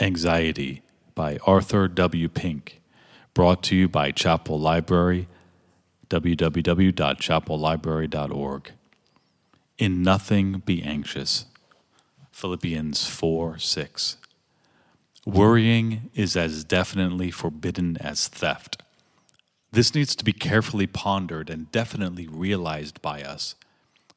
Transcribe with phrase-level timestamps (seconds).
[0.00, 0.82] Anxiety
[1.16, 2.28] by Arthur W.
[2.28, 2.80] Pink.
[3.34, 5.26] Brought to you by Chapel Library,
[6.08, 8.72] www.chapellibrary.org.
[9.76, 11.46] In nothing be anxious.
[12.30, 14.16] Philippians 4 6.
[15.26, 18.80] Worrying is as definitely forbidden as theft.
[19.72, 23.56] This needs to be carefully pondered and definitely realized by us,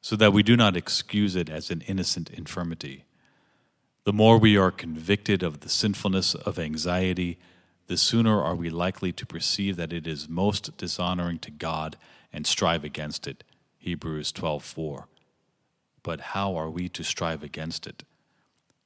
[0.00, 3.04] so that we do not excuse it as an innocent infirmity.
[4.04, 7.38] The more we are convicted of the sinfulness of anxiety,
[7.86, 11.96] the sooner are we likely to perceive that it is most dishonoring to God
[12.32, 13.44] and strive against it.
[13.78, 15.06] Hebrews 12:4.
[16.02, 18.02] But how are we to strive against it?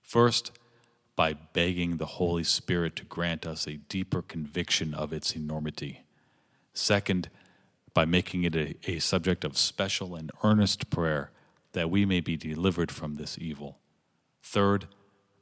[0.02, 0.52] First,
[1.16, 6.02] by begging the Holy Spirit to grant us a deeper conviction of its enormity.
[6.74, 7.30] Second,
[7.94, 11.30] by making it a, a subject of special and earnest prayer
[11.72, 13.78] that we may be delivered from this evil.
[14.42, 14.88] Third,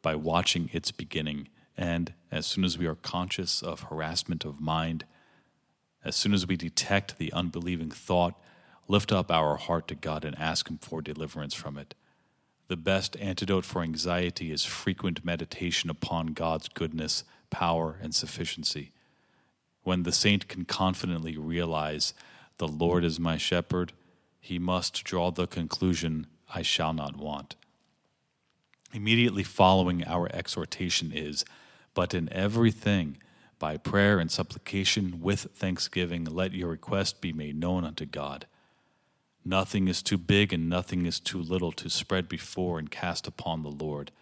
[0.05, 1.49] by watching its beginning.
[1.77, 5.05] And as soon as we are conscious of harassment of mind,
[6.05, 8.39] as soon as we detect the unbelieving thought,
[8.87, 11.95] lift up our heart to God and ask Him for deliverance from it.
[12.69, 18.93] The best antidote for anxiety is frequent meditation upon God's goodness, power, and sufficiency.
[19.83, 22.15] When the saint can confidently realize,
[22.59, 23.93] The Lord is my shepherd,
[24.41, 27.57] he must draw the conclusion, I shall not want.
[28.95, 31.45] Immediately following our exhortation is,
[31.95, 33.17] But in everything,
[33.59, 38.47] by prayer and supplication with thanksgiving, let your request be made known unto God.
[39.45, 43.63] Nothing is too big and nothing is too little to spread before and cast upon
[43.63, 44.13] the Lord.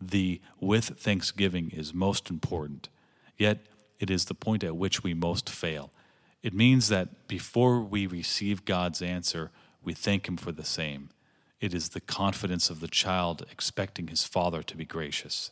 [0.00, 2.90] The with thanksgiving is most important,
[3.38, 3.60] yet
[3.98, 5.90] it is the point at which we most fail.
[6.42, 9.50] It means that before we receive God's answer,
[9.82, 11.08] we thank Him for the same.
[11.60, 15.50] It is the confidence of the child expecting his father to be gracious.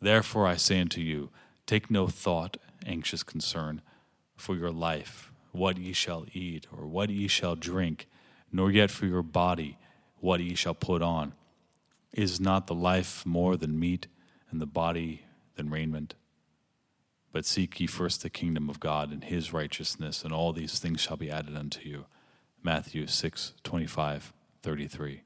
[0.00, 1.30] Therefore I say unto you,
[1.66, 3.82] take no thought, anxious concern,
[4.36, 8.06] for your life, what ye shall eat, or what ye shall drink,
[8.50, 9.76] nor yet for your body,
[10.20, 11.32] what ye shall put on.
[12.12, 14.06] Is not the life more than meat,
[14.50, 15.22] and the body
[15.56, 16.14] than raiment?
[17.32, 21.02] But seek ye first the kingdom of God and his righteousness, and all these things
[21.02, 22.06] shall be added unto you.
[22.62, 24.32] Matthew 6 25.
[24.62, 25.25] 33.